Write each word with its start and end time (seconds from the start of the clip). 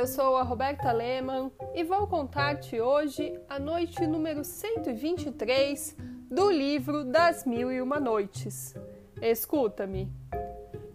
Eu 0.00 0.06
sou 0.06 0.38
a 0.38 0.42
Roberta 0.42 0.90
Lehmann 0.92 1.52
e 1.74 1.84
vou 1.84 2.06
contar-te 2.06 2.80
hoje 2.80 3.38
a 3.46 3.58
noite 3.58 4.06
número 4.06 4.42
123 4.42 5.94
do 6.30 6.50
livro 6.50 7.04
Das 7.04 7.44
Mil 7.44 7.70
e 7.70 7.82
Uma 7.82 8.00
Noites. 8.00 8.74
Escuta-me. 9.20 10.10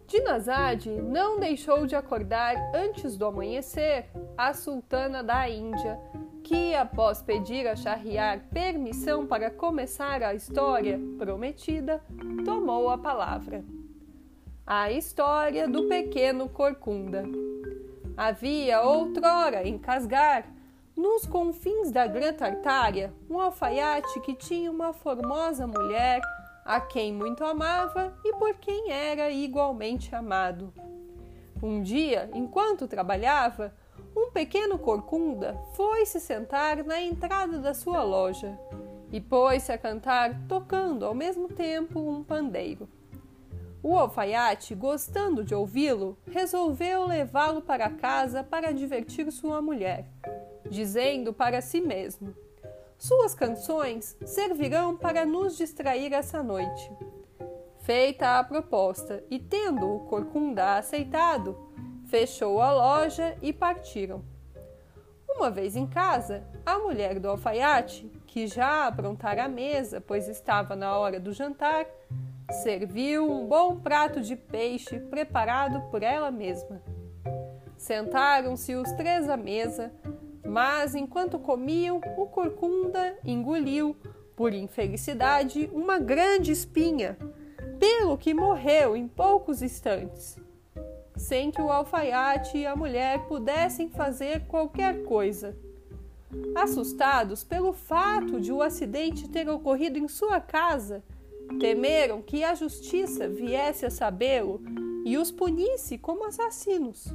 Dinazade 0.07 0.89
não 0.89 1.39
deixou 1.39 1.85
de 1.85 1.95
acordar 1.95 2.55
antes 2.73 3.15
do 3.15 3.27
amanhecer 3.27 4.07
a 4.35 4.55
sultana 4.55 5.21
da 5.21 5.47
Índia, 5.47 5.99
que, 6.43 6.73
após 6.73 7.21
pedir 7.21 7.67
a 7.67 7.75
Shahriar 7.75 8.47
permissão 8.51 9.27
para 9.27 9.51
começar 9.51 10.23
a 10.23 10.33
história 10.33 10.99
prometida, 11.19 12.01
tomou 12.43 12.89
a 12.89 12.97
palavra. 12.97 13.63
A 14.65 14.91
história 14.91 15.67
do 15.67 15.87
pequeno 15.87 16.49
Corcunda. 16.49 17.23
Havia 18.17 18.81
outrora 18.81 19.67
em 19.67 19.77
Casgar, 19.77 20.45
nos 20.95 21.25
confins 21.25 21.91
da 21.91 22.07
Grã 22.07 22.31
Tartária, 22.31 23.13
um 23.29 23.37
alfaiate 23.37 24.21
que 24.21 24.33
tinha 24.33 24.71
uma 24.71 24.93
formosa 24.93 25.67
mulher 25.67 26.21
a 26.63 26.79
quem 26.79 27.13
muito 27.13 27.43
amava 27.43 28.17
e 28.23 28.33
por 28.35 28.53
quem 28.55 28.89
era 28.89 29.29
igualmente 29.29 30.15
amado. 30.15 30.73
Um 31.61 31.81
dia, 31.81 32.29
enquanto 32.33 32.87
trabalhava, 32.87 33.73
um 34.15 34.31
pequeno 34.31 34.79
corcunda 34.79 35.59
foi 35.73 36.05
se 36.05 36.21
sentar 36.21 36.85
na 36.85 37.01
entrada 37.01 37.59
da 37.59 37.73
sua 37.73 38.01
loja 38.01 38.57
e 39.11 39.19
pôs-se 39.19 39.73
a 39.73 39.77
cantar, 39.77 40.47
tocando 40.47 41.05
ao 41.05 41.13
mesmo 41.13 41.49
tempo 41.49 41.99
um 41.99 42.23
pandeiro. 42.23 42.87
O 43.87 43.95
alfaiate, 43.99 44.73
gostando 44.73 45.43
de 45.43 45.53
ouvi-lo, 45.53 46.17
resolveu 46.31 47.05
levá-lo 47.05 47.61
para 47.61 47.87
casa 47.87 48.43
para 48.43 48.71
divertir 48.71 49.31
sua 49.31 49.61
mulher, 49.61 50.07
dizendo 50.67 51.31
para 51.31 51.61
si 51.61 51.79
mesmo: 51.79 52.33
Suas 52.97 53.35
canções 53.35 54.17
servirão 54.25 54.97
para 54.97 55.23
nos 55.23 55.55
distrair 55.55 56.13
essa 56.13 56.41
noite. 56.41 56.91
Feita 57.81 58.39
a 58.39 58.43
proposta 58.43 59.23
e 59.29 59.37
tendo 59.37 59.87
o 59.87 59.99
corcunda 60.05 60.77
aceitado, 60.77 61.55
fechou 62.07 62.59
a 62.59 62.73
loja 62.73 63.37
e 63.39 63.53
partiram. 63.53 64.25
Uma 65.29 65.51
vez 65.51 65.75
em 65.75 65.85
casa, 65.85 66.43
a 66.65 66.79
mulher 66.79 67.19
do 67.19 67.29
alfaiate, 67.29 68.11
que 68.25 68.47
já 68.47 68.87
aprontara 68.87 69.45
a 69.45 69.47
mesa, 69.47 70.01
pois 70.01 70.27
estava 70.27 70.75
na 70.75 70.97
hora 70.97 71.19
do 71.19 71.31
jantar, 71.31 71.85
serviu 72.51 73.29
um 73.29 73.47
bom 73.47 73.77
prato 73.77 74.21
de 74.21 74.35
peixe 74.35 74.99
preparado 74.99 75.81
por 75.89 76.03
ela 76.03 76.31
mesma. 76.31 76.81
Sentaram-se 77.77 78.75
os 78.75 78.91
três 78.93 79.29
à 79.29 79.37
mesa, 79.37 79.91
mas 80.45 80.95
enquanto 80.95 81.39
comiam, 81.39 81.99
o 82.17 82.27
corcunda 82.27 83.17
engoliu, 83.23 83.95
por 84.35 84.53
infelicidade, 84.53 85.69
uma 85.73 85.97
grande 85.97 86.51
espinha, 86.51 87.17
pelo 87.79 88.17
que 88.17 88.33
morreu 88.33 88.95
em 88.95 89.07
poucos 89.07 89.61
instantes, 89.61 90.37
sem 91.15 91.51
que 91.51 91.61
o 91.61 91.71
alfaiate 91.71 92.57
e 92.57 92.65
a 92.65 92.75
mulher 92.75 93.27
pudessem 93.27 93.89
fazer 93.89 94.45
qualquer 94.47 95.03
coisa. 95.03 95.57
Assustados 96.55 97.43
pelo 97.43 97.71
fato 97.71 98.41
de 98.41 98.51
o 98.51 98.61
acidente 98.61 99.29
ter 99.29 99.47
ocorrido 99.49 99.97
em 99.97 100.07
sua 100.07 100.41
casa, 100.41 101.03
Temeram 101.59 102.21
que 102.21 102.43
a 102.43 102.53
justiça 102.53 103.29
viesse 103.29 103.85
a 103.85 103.89
sabê-lo 103.89 104.61
e 105.05 105.17
os 105.17 105.31
punisse 105.31 105.97
como 105.97 106.25
assassinos. 106.25 107.13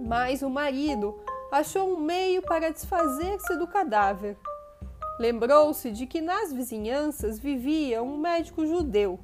Mas 0.00 0.42
o 0.42 0.48
marido 0.48 1.18
achou 1.50 1.94
um 1.94 2.00
meio 2.00 2.40
para 2.42 2.70
desfazer-se 2.70 3.56
do 3.56 3.66
cadáver. 3.66 4.36
Lembrou-se 5.18 5.90
de 5.90 6.06
que 6.06 6.20
nas 6.20 6.52
vizinhanças 6.52 7.38
vivia 7.38 8.02
um 8.02 8.16
médico 8.16 8.66
judeu 8.66 9.18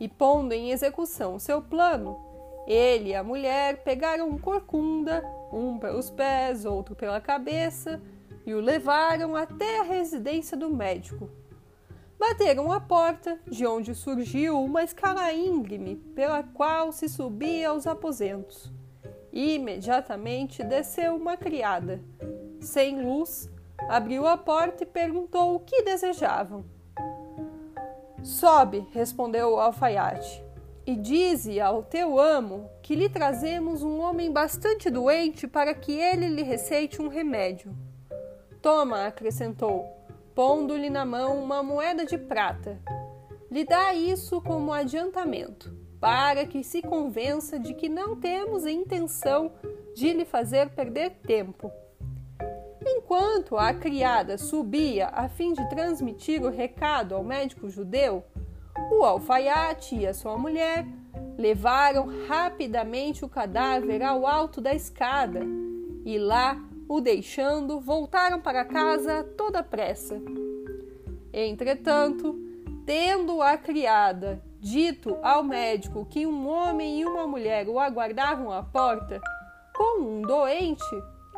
e, 0.00 0.08
pondo 0.08 0.52
em 0.52 0.70
execução 0.70 1.38
seu 1.38 1.62
plano, 1.62 2.18
ele 2.66 3.10
e 3.10 3.14
a 3.14 3.22
mulher 3.22 3.82
pegaram 3.84 4.28
um 4.28 4.38
corcunda, 4.38 5.22
um 5.52 5.78
pelos 5.78 6.10
pés, 6.10 6.64
outro 6.64 6.94
pela 6.94 7.20
cabeça, 7.20 8.00
e 8.44 8.54
o 8.54 8.60
levaram 8.60 9.36
até 9.36 9.80
a 9.80 9.84
residência 9.84 10.56
do 10.56 10.70
médico 10.70 11.28
bateram 12.22 12.70
a 12.70 12.78
porta, 12.78 13.36
de 13.48 13.66
onde 13.66 13.96
surgiu 13.96 14.62
uma 14.62 14.84
escala 14.84 15.32
íngreme 15.32 15.96
pela 16.14 16.44
qual 16.44 16.92
se 16.92 17.08
subia 17.08 17.70
aos 17.70 17.84
aposentos. 17.84 18.72
Imediatamente 19.32 20.62
desceu 20.62 21.16
uma 21.16 21.36
criada. 21.36 22.00
Sem 22.60 23.02
luz, 23.02 23.50
abriu 23.88 24.24
a 24.24 24.36
porta 24.36 24.84
e 24.84 24.86
perguntou 24.86 25.56
o 25.56 25.60
que 25.60 25.82
desejavam. 25.82 26.64
Sobe, 28.22 28.86
respondeu 28.92 29.54
o 29.54 29.58
alfaiate, 29.58 30.44
e 30.86 30.94
dize 30.94 31.60
ao 31.60 31.82
teu 31.82 32.20
amo 32.20 32.70
que 32.82 32.94
lhe 32.94 33.08
trazemos 33.08 33.82
um 33.82 33.98
homem 33.98 34.30
bastante 34.30 34.88
doente 34.88 35.48
para 35.48 35.74
que 35.74 35.90
ele 35.90 36.28
lhe 36.28 36.44
receite 36.44 37.02
um 37.02 37.08
remédio. 37.08 37.76
Toma, 38.62 39.06
acrescentou, 39.06 39.84
pondo-lhe 40.34 40.90
na 40.90 41.04
mão 41.04 41.42
uma 41.42 41.62
moeda 41.62 42.04
de 42.04 42.16
prata. 42.16 42.80
Lhe 43.50 43.64
dá 43.64 43.92
isso 43.92 44.40
como 44.40 44.72
adiantamento, 44.72 45.76
para 46.00 46.46
que 46.46 46.64
se 46.64 46.80
convença 46.82 47.58
de 47.58 47.74
que 47.74 47.88
não 47.88 48.16
temos 48.16 48.64
a 48.64 48.70
intenção 48.70 49.52
de 49.94 50.12
lhe 50.12 50.24
fazer 50.24 50.70
perder 50.70 51.10
tempo. 51.26 51.70
Enquanto 52.84 53.56
a 53.56 53.72
criada 53.72 54.36
subia 54.38 55.08
a 55.08 55.28
fim 55.28 55.52
de 55.52 55.68
transmitir 55.68 56.42
o 56.42 56.50
recado 56.50 57.14
ao 57.14 57.22
médico 57.22 57.68
judeu, 57.68 58.24
o 58.90 59.04
alfaiate 59.04 59.94
e 59.96 60.06
a 60.06 60.14
sua 60.14 60.36
mulher 60.36 60.86
levaram 61.38 62.06
rapidamente 62.26 63.24
o 63.24 63.28
cadáver 63.28 64.02
ao 64.02 64.26
alto 64.26 64.60
da 64.60 64.74
escada 64.74 65.40
e 66.04 66.18
lá 66.18 66.60
o 66.92 67.00
deixando, 67.00 67.80
voltaram 67.80 68.38
para 68.38 68.66
casa 68.66 69.24
toda 69.34 69.62
pressa. 69.62 70.20
Entretanto, 71.32 72.38
tendo 72.84 73.40
a 73.40 73.56
criada 73.56 74.42
dito 74.60 75.16
ao 75.22 75.42
médico 75.42 76.04
que 76.04 76.26
um 76.26 76.46
homem 76.46 77.00
e 77.00 77.06
uma 77.06 77.26
mulher 77.26 77.66
o 77.66 77.78
aguardavam 77.78 78.52
à 78.52 78.62
porta 78.62 79.22
com 79.74 80.02
um 80.02 80.20
doente, 80.20 80.84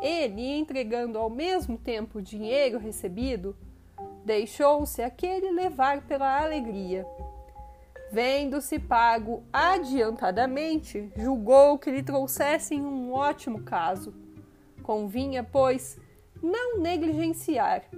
ele, 0.01 0.57
entregando 0.57 1.17
ao 1.17 1.29
mesmo 1.29 1.77
tempo 1.77 2.19
o 2.19 2.21
dinheiro 2.21 2.77
recebido, 2.77 3.55
deixou-se 4.25 5.01
aquele 5.01 5.51
levar 5.51 6.01
pela 6.01 6.37
alegria. 6.37 7.07
Vendo-se 8.11 8.77
pago 8.77 9.41
adiantadamente, 9.53 11.09
julgou 11.15 11.79
que 11.79 11.89
lhe 11.89 12.03
trouxessem 12.03 12.81
um 12.81 13.13
ótimo 13.13 13.63
caso 13.63 14.24
Convinha, 14.85 15.43
pois, 15.43 15.99
não 16.43 16.77
negligenciar. 16.77 17.89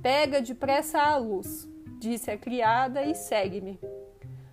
Pega 0.00 0.40
depressa 0.40 1.00
a 1.00 1.16
luz, 1.16 1.68
disse 1.98 2.30
a 2.30 2.38
criada, 2.38 3.02
e 3.02 3.16
segue-me. 3.16 3.80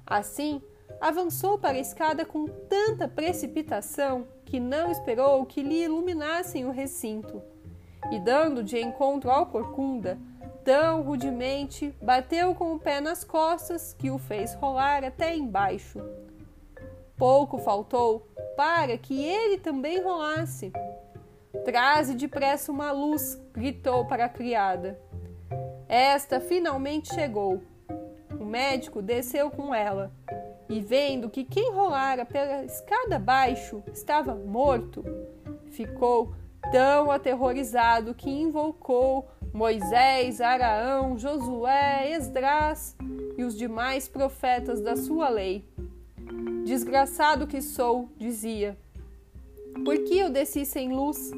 Assim, 0.08 0.60
avançou 1.00 1.60
para 1.60 1.78
a 1.78 1.80
escada 1.80 2.26
com 2.26 2.48
tanta 2.48 3.08
precipitação 3.08 4.28
que 4.44 4.60
não 4.60 4.90
esperou 4.90 5.46
que 5.46 5.62
lhe 5.62 5.84
iluminassem 5.84 6.66
o 6.66 6.72
recinto. 6.72 7.44
E 8.12 8.20
dando 8.20 8.64
de 8.64 8.82
encontro 8.82 9.30
ao 9.30 9.46
corcunda, 9.46 10.18
tão 10.64 11.04
rudemente 11.04 11.94
bateu 12.02 12.56
com 12.56 12.74
o 12.74 12.80
pé 12.80 13.00
nas 13.00 13.24
costas 13.24 13.94
que 13.94 14.10
o 14.10 14.18
fez 14.18 14.56
rolar 14.56 15.04
até 15.04 15.36
embaixo. 15.36 16.02
Pouco 17.16 17.60
faltou 17.60 18.28
para 18.58 18.98
que 18.98 19.24
ele 19.24 19.60
também 19.60 20.02
rolasse, 20.02 20.74
Traze 21.64 22.16
depressa 22.16 22.72
uma 22.72 22.92
luz, 22.92 23.40
gritou 23.54 24.06
para 24.06 24.26
a 24.26 24.30
criada. 24.30 25.00
Esta 25.88 26.40
finalmente 26.40 27.14
chegou. 27.14 27.62
O 28.40 28.44
médico 28.44 29.02
desceu 29.02 29.50
com 29.50 29.74
ela 29.74 30.12
e, 30.68 30.82
vendo 30.82 31.30
que 31.30 31.44
quem 31.44 31.72
rolara 31.72 32.26
pela 32.26 32.64
escada 32.64 33.16
abaixo 33.16 33.84
estava 33.94 34.36
morto, 34.36 35.04
ficou 35.72 36.34
tão 36.72 37.12
aterrorizado 37.12 38.14
que 38.14 38.30
invocou 38.30 39.28
Moisés, 39.54 40.42
Araão, 40.42 41.18
Josué, 41.18 42.12
Esdras 42.12 42.96
e 43.38 43.44
os 43.44 43.56
demais 43.58 44.08
profetas 44.08 44.82
da 44.82 44.96
sua 44.96 45.30
lei. 45.30 45.66
Desgraçado 46.66 47.48
que 47.48 47.62
sou, 47.62 48.10
dizia, 48.18 48.78
por 49.84 49.98
que 50.04 50.18
eu 50.18 50.30
desci 50.30 50.66
sem 50.66 50.92
luz? 50.92 51.32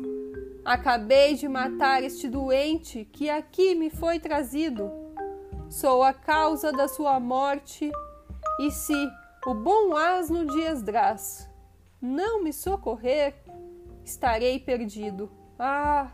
Acabei 0.67 1.33
de 1.33 1.47
matar 1.47 2.03
este 2.03 2.27
doente 2.27 3.05
que 3.05 3.29
aqui 3.29 3.73
me 3.73 3.89
foi 3.89 4.19
trazido. 4.19 4.91
Sou 5.69 6.03
a 6.03 6.13
causa 6.13 6.73
da 6.73 6.89
sua 6.89 7.21
morte, 7.21 7.89
e 8.59 8.69
se 8.69 9.09
o 9.45 9.53
bom 9.53 9.95
asno 9.95 10.45
de 10.45 10.59
Esdras 10.59 11.49
não 12.01 12.43
me 12.43 12.51
socorrer, 12.51 13.35
estarei 14.03 14.59
perdido. 14.59 15.31
Ah! 15.57 16.11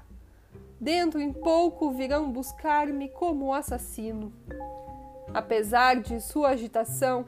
Dentro 0.80 1.20
em 1.20 1.34
pouco 1.34 1.90
virão 1.90 2.32
buscar-me 2.32 3.10
como 3.10 3.56
assassino. 3.56 4.32
Apesar 5.34 5.96
de 5.96 6.22
sua 6.22 6.50
agitação, 6.50 7.26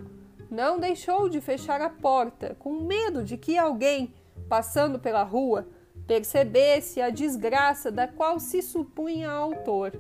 não 0.52 0.80
deixou 0.80 1.28
de 1.28 1.42
fechar 1.42 1.82
a 1.82 1.90
porta, 1.90 2.56
com 2.60 2.84
medo 2.84 3.24
de 3.24 3.36
que 3.36 3.58
alguém, 3.58 4.14
passando 4.48 5.00
pela 5.00 5.24
rua, 5.24 5.68
percebesse 6.08 7.02
a 7.02 7.10
desgraça 7.10 7.92
da 7.92 8.08
qual 8.08 8.40
se 8.40 8.62
supunha 8.62 9.30
autor. 9.32 9.94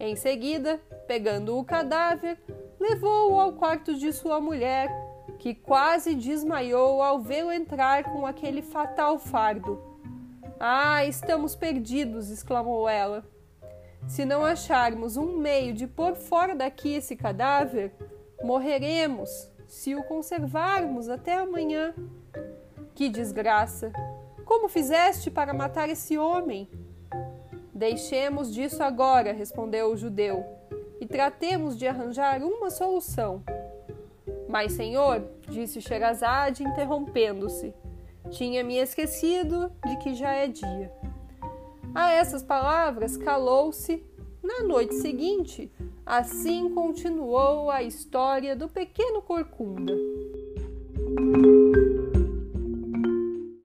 Em 0.00 0.16
seguida, 0.16 0.80
pegando 1.06 1.58
o 1.58 1.64
cadáver, 1.64 2.38
levou-o 2.80 3.38
ao 3.38 3.52
quarto 3.52 3.94
de 3.94 4.12
sua 4.12 4.40
mulher, 4.40 4.90
que 5.38 5.54
quase 5.54 6.14
desmaiou 6.14 7.02
ao 7.02 7.20
vê-lo 7.20 7.52
entrar 7.52 8.04
com 8.04 8.26
aquele 8.26 8.62
fatal 8.62 9.18
fardo. 9.18 9.80
Ah, 10.58 11.04
estamos 11.04 11.54
perdidos! 11.54 12.30
exclamou 12.30 12.88
ela. 12.88 13.24
Se 14.06 14.24
não 14.24 14.44
acharmos 14.44 15.16
um 15.16 15.36
meio 15.38 15.72
de 15.72 15.86
pôr 15.86 16.14
fora 16.14 16.54
daqui 16.54 16.94
esse 16.94 17.16
cadáver, 17.16 17.92
morreremos 18.42 19.50
se 19.66 19.94
o 19.94 20.02
conservarmos 20.04 21.08
até 21.08 21.34
amanhã. 21.34 21.94
Que 22.94 23.08
desgraça! 23.08 23.92
Como 24.44 24.68
fizeste 24.68 25.30
para 25.30 25.54
matar 25.54 25.88
esse 25.88 26.18
homem? 26.18 26.68
Deixemos 27.72 28.52
disso 28.52 28.82
agora, 28.82 29.32
respondeu 29.32 29.90
o 29.90 29.96
judeu, 29.96 30.44
e 31.00 31.06
tratemos 31.06 31.76
de 31.76 31.86
arranjar 31.86 32.42
uma 32.42 32.70
solução. 32.70 33.42
Mas, 34.48 34.72
senhor, 34.72 35.24
disse 35.48 35.80
Sherazade, 35.80 36.62
interrompendo-se, 36.62 37.74
tinha-me 38.30 38.76
esquecido 38.76 39.72
de 39.86 39.96
que 39.98 40.14
já 40.14 40.32
é 40.32 40.46
dia. 40.46 40.92
A 41.94 42.12
essas 42.12 42.42
palavras 42.42 43.16
calou-se. 43.16 44.04
Na 44.42 44.62
noite 44.62 44.94
seguinte, 44.96 45.72
assim 46.04 46.68
continuou 46.74 47.70
a 47.70 47.82
história 47.82 48.54
do 48.54 48.68
pequeno 48.68 49.22
corcunda. 49.22 49.94